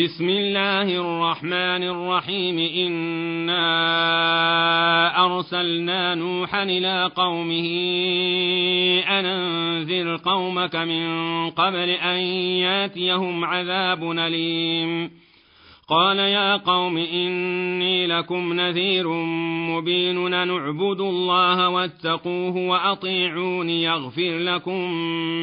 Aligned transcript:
بسم 0.00 0.28
الله 0.28 0.82
الرحمن 0.82 1.82
الرحيم. 1.82 2.58
إنا 2.58 3.64
أرسلنا 5.24 6.14
نوحا 6.14 6.62
إلى 6.62 7.10
قومه 7.16 7.68
أن 9.08 9.26
أنذر 9.26 10.16
قومك 10.16 10.76
من 10.76 11.06
قبل 11.50 11.90
أن 11.90 12.18
ياتيهم 12.62 13.44
عذاب 13.44 14.10
أليم. 14.10 15.10
قال 15.88 16.18
يا 16.18 16.56
قوم 16.56 16.96
إني 16.96 18.06
لكم 18.06 18.52
نذير 18.52 19.08
مبين. 19.68 20.30
نعبد 20.30 21.00
الله 21.00 21.68
واتقوه 21.68 22.56
وأطيعون 22.56 23.70
يغفر 23.70 24.38
لكم 24.38 24.90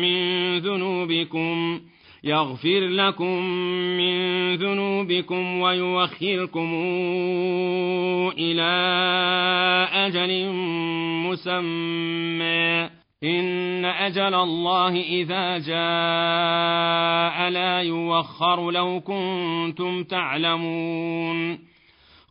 من 0.00 0.58
ذنوبكم. 0.58 1.80
يغفر 2.24 2.80
لكم 2.80 3.42
من 3.96 4.54
ذنوبكم 4.54 5.60
ويوخركم 5.60 6.74
إلى 8.38 8.70
أجل 9.92 10.52
مسمى. 11.26 12.90
إن 13.24 13.84
أجل 13.84 14.34
الله 14.34 15.00
إذا 15.00 15.58
جاء 15.58 17.48
لا 17.50 17.80
يوخر 17.82 18.70
لو 18.70 19.00
كنتم 19.00 20.04
تعلمون. 20.04 21.58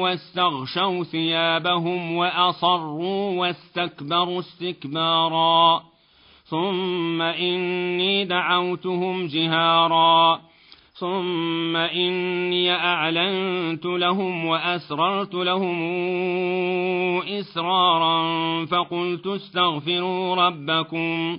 واستغشوا 0.00 1.04
ثيابهم 1.04 2.12
وأصروا 2.12 3.40
واستكبروا 3.40 4.40
استكبارا. 4.40 5.82
ثم 6.44 7.22
إني 7.22 8.24
دعوتهم 8.24 9.26
جهارا. 9.26 10.40
ثم 10.92 11.76
إني 11.76 12.72
أعلنت 12.72 13.86
لهم 13.86 14.46
وأسررت 14.46 15.34
لهم 15.34 15.82
إسرارا 17.20 18.64
فقلت 18.64 19.26
استغفروا 19.26 20.34
ربكم. 20.34 21.38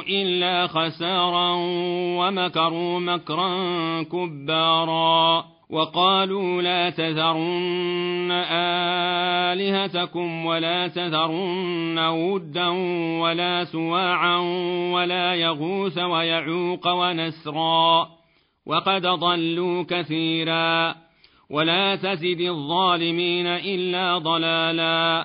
إلا 0.00 0.66
خسارا 0.66 1.52
ومكروا 2.18 3.00
مكرا 3.00 4.02
كبارا 4.02 5.44
وقالوا 5.70 6.62
لا 6.62 6.90
تذرن 6.90 8.30
آلهتكم 9.52 10.46
ولا 10.46 10.88
تذرن 10.88 11.98
ودا 11.98 12.68
ولا 13.20 13.64
سواعا 13.64 14.38
ولا 14.92 15.34
يغوث 15.34 15.98
ويعوق 15.98 16.88
ونسرا 16.88 18.08
وقد 18.66 19.06
ضلوا 19.06 19.82
كثيرا 19.82 20.94
ولا 21.50 21.96
تزد 21.96 22.40
الظالمين 22.40 23.46
إلا 23.46 24.18
ضلالا 24.18 25.24